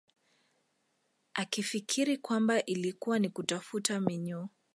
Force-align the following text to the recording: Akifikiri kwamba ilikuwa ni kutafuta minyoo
Akifikiri 1.33 2.17
kwamba 2.17 2.65
ilikuwa 2.65 3.19
ni 3.19 3.29
kutafuta 3.29 3.99
minyoo 3.99 4.49